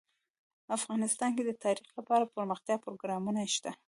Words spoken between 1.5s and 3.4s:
تاریخ لپاره دپرمختیا پروګرامونه